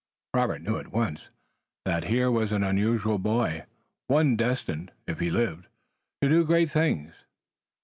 [0.33, 1.29] Robert knew at once
[1.85, 3.65] that here was an unusual boy,
[4.07, 5.67] one destined if he lived
[6.23, 7.13] to do great things.